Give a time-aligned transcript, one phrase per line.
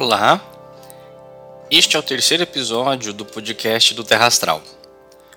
[0.00, 0.42] Olá,
[1.70, 4.62] este é o terceiro episódio do podcast do Terra Astral.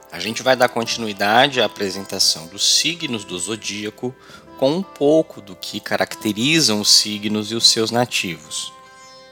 [0.09, 4.15] A gente vai dar continuidade à apresentação dos signos do zodíaco
[4.57, 8.71] com um pouco do que caracterizam os signos e os seus nativos.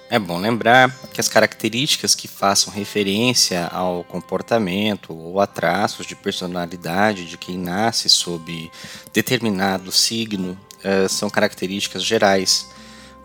[0.10, 6.14] É bom lembrar que as características que façam referência ao comportamento ou a traços de
[6.14, 8.70] personalidade de quem nasce sob
[9.14, 12.70] determinado signo uh, são características gerais,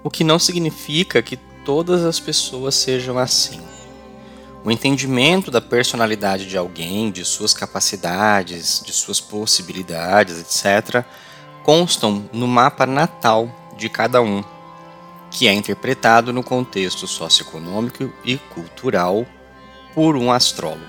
[0.05, 3.61] o que não significa que todas as pessoas sejam assim.
[4.65, 11.05] O entendimento da personalidade de alguém, de suas capacidades, de suas possibilidades, etc.,
[11.65, 14.45] constam no mapa natal de cada um,
[15.29, 19.27] que é interpretado no contexto socioeconômico e cultural
[19.93, 20.87] por um astrólogo.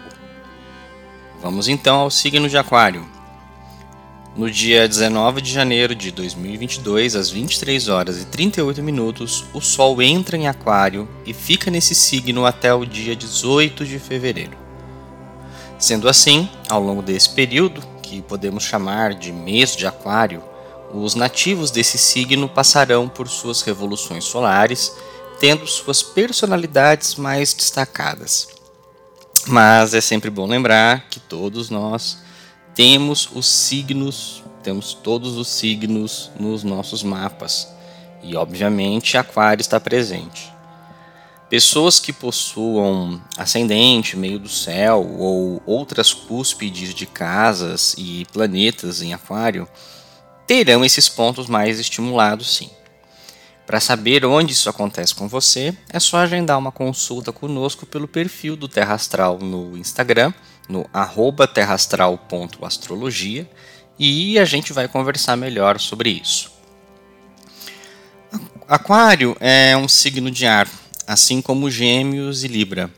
[1.42, 3.17] Vamos então ao signo de Aquário.
[4.38, 10.00] No dia 19 de janeiro de 2022, às 23 horas e 38 minutos, o Sol
[10.00, 14.56] entra em Aquário e fica nesse signo até o dia 18 de fevereiro.
[15.80, 20.44] Sendo assim, ao longo desse período, que podemos chamar de mês de Aquário,
[20.94, 24.96] os nativos desse signo passarão por suas revoluções solares,
[25.40, 28.50] tendo suas personalidades mais destacadas.
[29.48, 32.27] Mas é sempre bom lembrar que todos nós
[32.78, 37.68] temos os signos, temos todos os signos nos nossos mapas.
[38.22, 40.54] E obviamente Aquário está presente.
[41.50, 49.12] Pessoas que possuam ascendente, meio do céu ou outras cúspides de casas e planetas em
[49.12, 49.68] Aquário
[50.46, 52.70] terão esses pontos mais estimulados sim.
[53.66, 58.56] Para saber onde isso acontece com você, é só agendar uma consulta conosco pelo perfil
[58.56, 60.32] do Terra Astral no Instagram
[60.68, 63.50] no arroba terrastral.astrologia
[63.98, 66.52] e a gente vai conversar melhor sobre isso.
[68.68, 70.70] Aquário é um signo de ar,
[71.08, 72.92] assim como Gêmeos e Libra.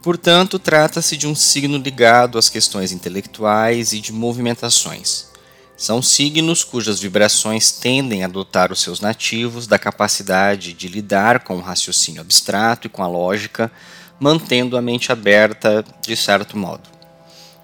[0.00, 5.30] Portanto, trata-se de um signo ligado às questões intelectuais e de movimentações.
[5.76, 11.56] São signos cujas vibrações tendem a dotar os seus nativos da capacidade de lidar com
[11.56, 13.72] o raciocínio abstrato e com a lógica,
[14.20, 16.91] mantendo a mente aberta de certo modo.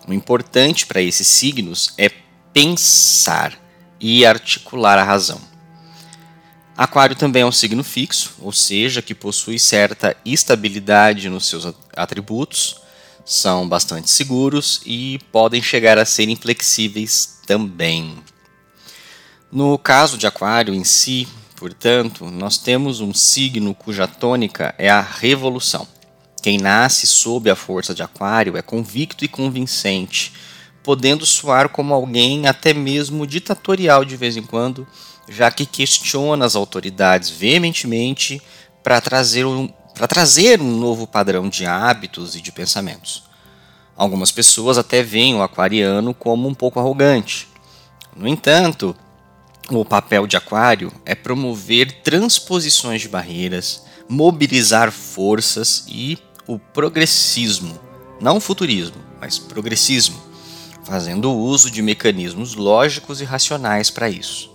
[0.09, 2.11] O importante para esses signos é
[2.51, 3.53] pensar
[4.01, 5.39] e articular a razão.
[6.75, 12.81] Aquário também é um signo fixo, ou seja, que possui certa estabilidade nos seus atributos,
[13.23, 18.17] são bastante seguros e podem chegar a ser inflexíveis também.
[19.53, 25.03] No caso de Aquário em si, portanto, nós temos um signo cuja tônica é a
[25.03, 25.87] revolução.
[26.41, 30.33] Quem nasce sob a força de Aquário é convicto e convincente,
[30.83, 34.87] podendo soar como alguém até mesmo ditatorial de vez em quando,
[35.29, 38.41] já que questiona as autoridades veementemente
[38.83, 39.69] para trazer um,
[40.09, 43.25] trazer um novo padrão de hábitos e de pensamentos.
[43.97, 47.49] Algumas pessoas até veem o aquariano como um pouco arrogante.
[48.17, 48.95] No entanto,
[49.69, 56.17] o papel de Aquário é promover transposições de barreiras, mobilizar forças e
[56.49, 57.79] o progressismo,
[58.19, 60.21] não o futurismo, mas progressismo,
[60.83, 64.51] fazendo uso de mecanismos lógicos e racionais para isso.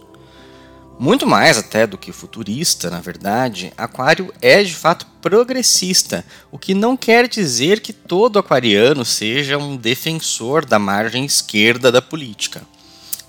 [0.98, 6.74] Muito mais até do que futurista, na verdade, Aquário é de fato progressista, o que
[6.74, 12.64] não quer dizer que todo aquariano seja um defensor da margem esquerda da política.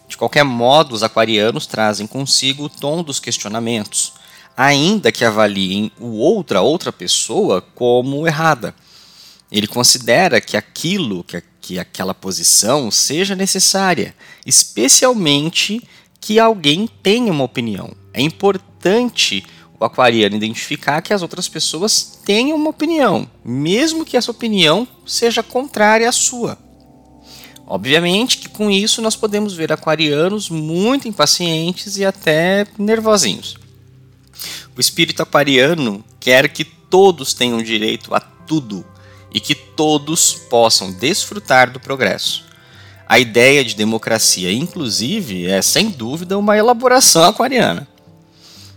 [0.09, 4.13] De qualquer modo, os aquarianos trazem consigo o tom dos questionamentos,
[4.57, 8.75] ainda que avaliem o outra outra pessoa como errada.
[9.51, 14.15] Ele considera que aquilo, que, que aquela posição seja necessária,
[14.45, 15.83] especialmente
[16.21, 17.93] que alguém tenha uma opinião.
[18.13, 19.45] É importante
[19.79, 25.43] o aquariano identificar que as outras pessoas tenham uma opinião, mesmo que essa opinião seja
[25.43, 26.59] contrária à sua.
[27.67, 33.64] Obviamente que com isso nós podemos ver aquarianos muito impacientes e até nervosinhos.
[34.77, 38.85] O espírito aquariano quer que todos tenham direito a tudo
[39.33, 42.45] e que todos possam desfrutar do progresso.
[43.07, 47.87] A ideia de democracia, inclusive, é sem dúvida uma elaboração aquariana.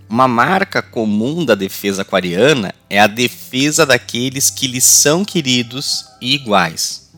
[0.07, 6.35] Uma marca comum da defesa aquariana é a defesa daqueles que lhes são queridos e
[6.35, 7.11] iguais.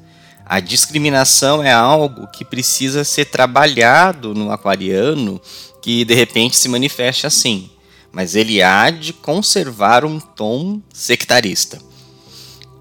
[0.45, 5.39] A discriminação é algo que precisa ser trabalhado no aquariano
[5.81, 7.69] que de repente se manifeste assim
[8.11, 11.79] mas ele há de conservar um tom sectarista.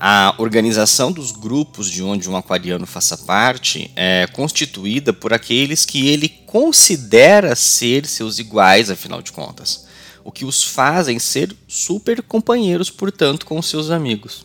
[0.01, 6.09] A organização dos grupos de onde um aquariano faça parte é constituída por aqueles que
[6.09, 9.87] ele considera ser seus iguais, afinal de contas.
[10.25, 14.45] o que os fazem ser super companheiros, portanto, com seus amigos.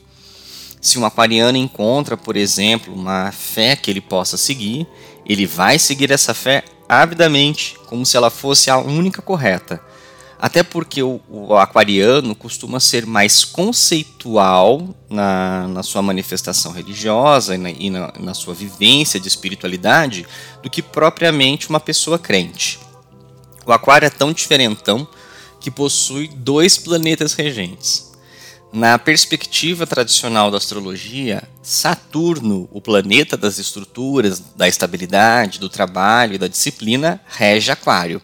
[0.80, 4.88] Se um aquariano encontra, por exemplo, uma fé que ele possa seguir,
[5.25, 9.81] ele vai seguir essa fé avidamente, como se ela fosse a única correta.
[10.44, 17.57] Até porque o, o aquariano costuma ser mais conceitual na, na sua manifestação religiosa e,
[17.57, 20.28] na, e na, na sua vivência de espiritualidade
[20.62, 22.78] do que propriamente uma pessoa crente.
[23.66, 25.07] O aquário é tão diferentão
[25.62, 28.12] que possui dois planetas regentes.
[28.69, 36.38] Na perspectiva tradicional da astrologia, Saturno, o planeta das estruturas, da estabilidade, do trabalho e
[36.38, 38.22] da disciplina, rege Aquário.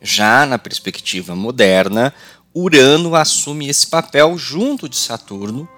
[0.00, 2.14] Já na perspectiva moderna,
[2.54, 5.68] Urano assume esse papel junto de Saturno,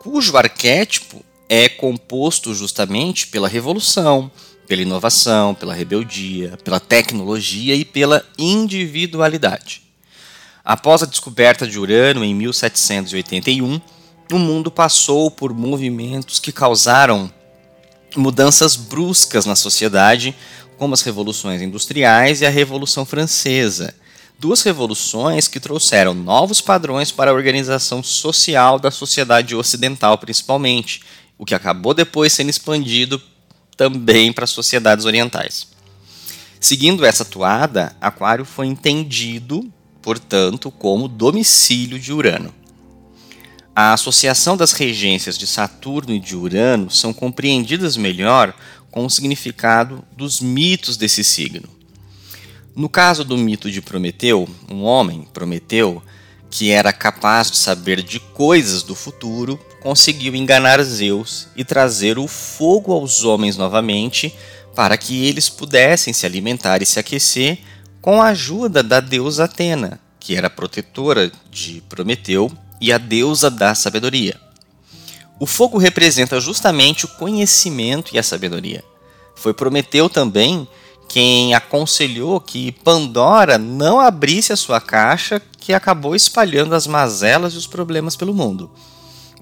[0.00, 4.30] cujo arquétipo é composto justamente pela revolução,
[4.68, 9.82] pela inovação, pela rebeldia, pela tecnologia e pela individualidade.
[10.64, 13.80] Após a descoberta de Urano em 1781,
[14.30, 17.32] o mundo passou por movimentos que causaram
[18.16, 20.36] mudanças bruscas na sociedade,
[20.80, 23.94] como as revoluções industriais e a Revolução Francesa.
[24.38, 31.02] Duas revoluções que trouxeram novos padrões para a organização social da sociedade ocidental, principalmente,
[31.36, 33.20] o que acabou depois sendo expandido
[33.76, 35.66] também para as sociedades orientais.
[36.58, 42.54] Seguindo essa toada, Aquário foi entendido portanto, como domicílio de Urano.
[43.76, 48.54] A associação das regências de Saturno e de Urano são compreendidas melhor
[48.90, 51.68] com o significado dos mitos desse signo.
[52.74, 56.02] No caso do mito de Prometeu, um homem, Prometeu,
[56.50, 62.26] que era capaz de saber de coisas do futuro, conseguiu enganar Zeus e trazer o
[62.26, 64.34] fogo aos homens novamente
[64.74, 67.58] para que eles pudessem se alimentar e se aquecer
[68.00, 72.50] com a ajuda da deusa Atena, que era protetora de Prometeu
[72.80, 74.49] e a deusa da sabedoria.
[75.40, 78.84] O fogo representa justamente o conhecimento e a sabedoria.
[79.34, 80.68] Foi Prometeu também
[81.08, 87.56] quem aconselhou que Pandora não abrisse a sua caixa, que acabou espalhando as mazelas e
[87.56, 88.70] os problemas pelo mundo,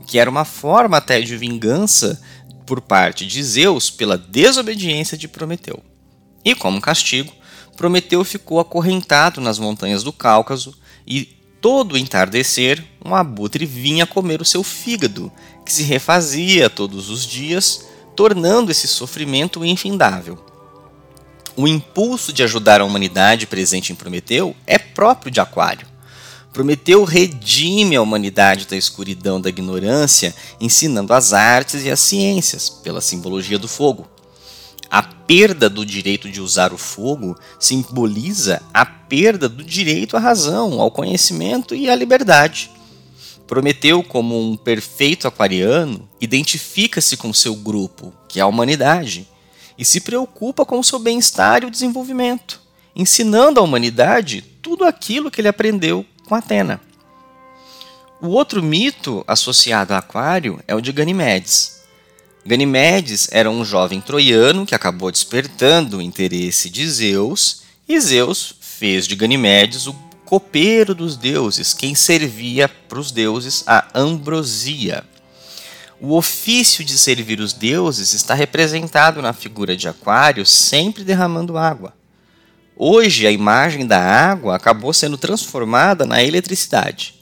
[0.07, 2.23] que era uma forma até de vingança
[2.65, 5.83] por parte de Zeus pela desobediência de Prometeu.
[6.45, 7.33] E como castigo,
[7.77, 14.45] Prometeu ficou acorrentado nas montanhas do Cáucaso e todo entardecer um abutre vinha comer o
[14.45, 15.33] seu fígado,
[15.65, 20.39] que se refazia todos os dias, tornando esse sofrimento infindável.
[21.57, 25.87] O impulso de ajudar a humanidade presente em Prometeu é próprio de Aquário.
[26.53, 33.01] Prometeu redime a humanidade da escuridão da ignorância, ensinando as artes e as ciências, pela
[33.01, 34.09] simbologia do fogo.
[35.29, 40.91] Perda do direito de usar o fogo simboliza a perda do direito à razão, ao
[40.91, 42.71] conhecimento e à liberdade.
[43.47, 49.29] Prometeu, como um perfeito aquariano, identifica-se com seu grupo, que é a humanidade,
[49.77, 52.59] e se preocupa com o seu bem-estar e o desenvolvimento,
[52.97, 56.81] ensinando à humanidade tudo aquilo que ele aprendeu com Atena.
[58.19, 61.78] O outro mito associado a Aquário é o de Ganimedes.
[62.49, 69.07] Ganimedes era um jovem troiano que acabou despertando o interesse de Zeus, e Zeus fez
[69.07, 69.93] de Ganimedes o
[70.25, 75.05] copeiro dos deuses, quem servia para os deuses a ambrosia.
[76.01, 81.93] O ofício de servir os deuses está representado na figura de Aquário, sempre derramando água.
[82.75, 87.18] Hoje, a imagem da água acabou sendo transformada na eletricidade.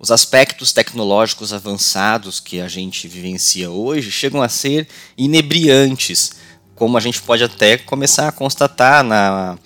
[0.00, 4.86] Os aspectos tecnológicos avançados que a gente vivencia hoje chegam a ser
[5.16, 6.34] inebriantes,
[6.76, 9.58] como a gente pode até começar a constatar na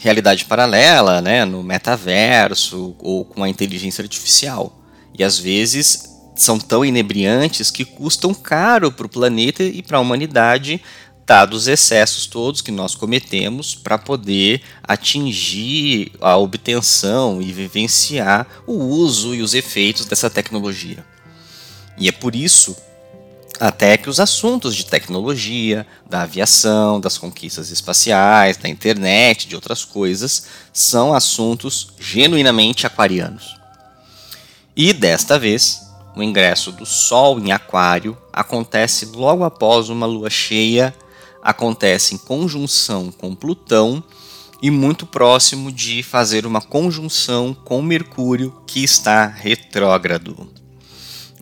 [0.00, 4.76] realidade paralela, né, no metaverso ou com a inteligência artificial.
[5.16, 10.00] E às vezes são tão inebriantes que custam caro para o planeta e para a
[10.00, 10.82] humanidade
[11.28, 18.72] dados os excessos todos que nós cometemos para poder atingir a obtenção e vivenciar o
[18.72, 21.04] uso e os efeitos dessa tecnologia.
[21.98, 22.74] E é por isso
[23.60, 29.84] até que os assuntos de tecnologia, da aviação, das conquistas espaciais, da internet, de outras
[29.84, 33.54] coisas, são assuntos genuinamente aquarianos.
[34.74, 35.82] E desta vez,
[36.16, 40.94] o ingresso do Sol em Aquário acontece logo após uma lua cheia
[41.42, 44.02] acontece em conjunção com Plutão
[44.60, 50.50] e muito próximo de fazer uma conjunção com Mercúrio, que está retrógrado.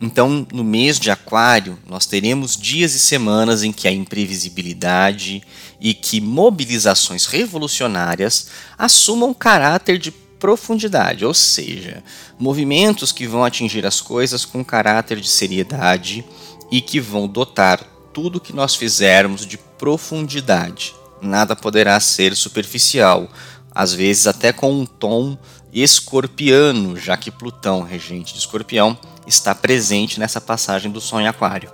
[0.01, 5.43] Então, no mês de Aquário, nós teremos dias e semanas em que a imprevisibilidade
[5.81, 12.05] e que mobilizações revolucionárias assumam caráter de profundidade, ou seja,
[12.39, 16.23] movimentos que vão atingir as coisas com caráter de seriedade
[16.71, 20.95] e que vão dotar tudo que nós fizermos de profundidade.
[21.21, 23.29] Nada poderá ser superficial,
[23.71, 25.37] às vezes até com um tom
[25.71, 31.71] escorpiano, já que Plutão, regente de Escorpião, está presente nessa passagem do Sol em Aquário.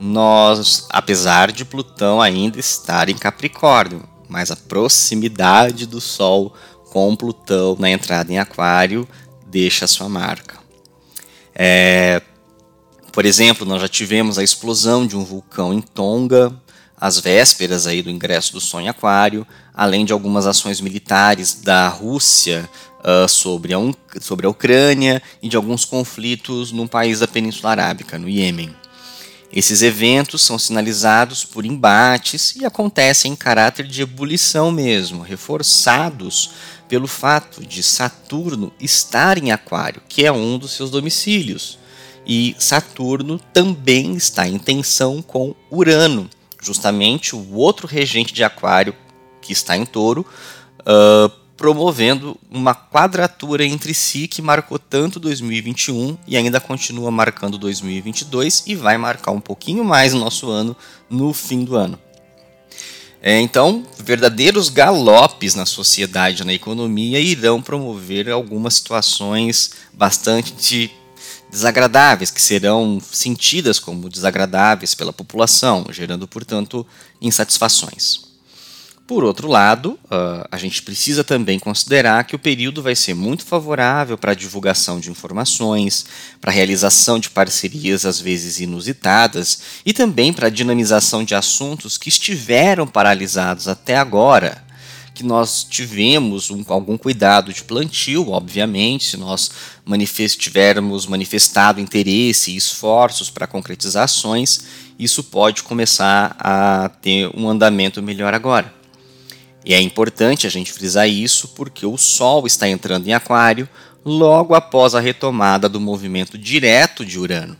[0.00, 6.52] Nós, apesar de Plutão ainda estar em Capricórnio, mas a proximidade do Sol
[6.90, 9.08] com Plutão na entrada em Aquário
[9.46, 10.58] deixa sua marca.
[11.54, 12.20] É,
[13.12, 16.52] por exemplo, nós já tivemos a explosão de um vulcão em Tonga,
[17.00, 22.68] às vésperas aí do ingresso do em Aquário, além de algumas ações militares da Rússia
[23.00, 23.78] uh, sobre, a
[24.20, 28.76] sobre a Ucrânia e de alguns conflitos num país da Península Arábica, no Iêmen.
[29.52, 36.50] Esses eventos são sinalizados por embates e acontecem em caráter de ebulição mesmo, reforçados
[36.88, 41.78] pelo fato de Saturno estar em Aquário, que é um dos seus domicílios.
[42.26, 46.28] E Saturno também está em tensão com Urano,
[46.60, 48.94] justamente o outro regente de Aquário
[49.40, 50.24] que está em Touro,
[50.80, 58.64] uh, promovendo uma quadratura entre si que marcou tanto 2021 e ainda continua marcando 2022
[58.66, 60.74] e vai marcar um pouquinho mais o nosso ano
[61.08, 61.98] no fim do ano.
[63.22, 70.90] É, então, verdadeiros galopes na sociedade, na economia, irão promover algumas situações bastante
[71.50, 76.86] desagradáveis, que serão sentidas como desagradáveis pela população, gerando, portanto,
[77.20, 78.30] insatisfações.
[79.10, 83.44] Por outro lado, uh, a gente precisa também considerar que o período vai ser muito
[83.44, 86.06] favorável para a divulgação de informações,
[86.40, 91.98] para a realização de parcerias às vezes inusitadas e também para a dinamização de assuntos
[91.98, 94.69] que estiveram paralisados até agora.
[95.20, 99.50] Que nós tivemos um, algum cuidado de plantio, obviamente, se nós
[99.84, 104.60] manifest, tivermos manifestado interesse e esforços para concretizações,
[104.98, 108.72] isso pode começar a ter um andamento melhor agora.
[109.62, 113.68] E é importante a gente frisar isso porque o Sol está entrando em Aquário
[114.02, 117.58] logo após a retomada do movimento direto de Urano.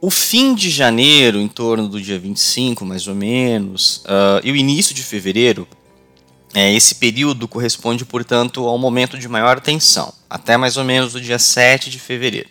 [0.00, 4.56] O fim de janeiro, em torno do dia 25 mais ou menos, uh, e o
[4.56, 5.68] início de fevereiro,
[6.54, 11.38] esse período corresponde, portanto, ao momento de maior tensão, até mais ou menos o dia
[11.38, 12.50] 7 de fevereiro.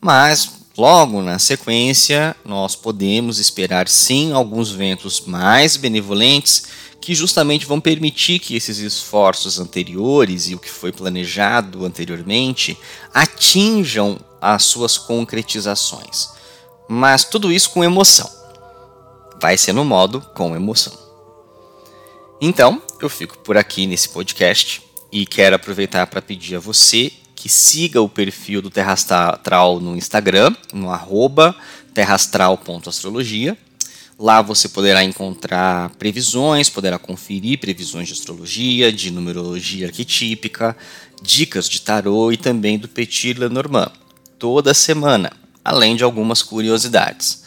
[0.00, 6.64] Mas, logo na sequência, nós podemos esperar sim alguns ventos mais benevolentes
[7.00, 12.78] que justamente vão permitir que esses esforços anteriores e o que foi planejado anteriormente
[13.12, 16.28] atinjam as suas concretizações.
[16.88, 18.30] Mas tudo isso com emoção.
[19.40, 21.03] Vai ser no modo com emoção.
[22.46, 27.48] Então, eu fico por aqui nesse podcast e quero aproveitar para pedir a você que
[27.48, 31.56] siga o perfil do Terrastral no Instagram, no arroba
[31.94, 33.56] terrastral.astrologia
[34.18, 40.76] Lá você poderá encontrar previsões, poderá conferir previsões de astrologia, de numerologia arquetípica,
[41.22, 43.90] dicas de tarô e também do Petit Lenormand,
[44.38, 45.32] toda semana,
[45.64, 47.43] além de algumas curiosidades.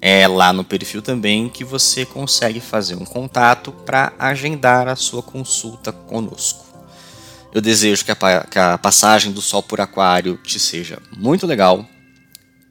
[0.00, 5.22] É lá no perfil também que você consegue fazer um contato para agendar a sua
[5.22, 6.64] consulta conosco.
[7.52, 11.84] Eu desejo que a, que a passagem do Sol por Aquário te seja muito legal,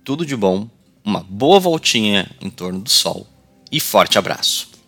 [0.04, 0.68] tudo de bom,
[1.04, 3.28] uma boa voltinha em torno do Sol
[3.72, 4.79] e forte abraço.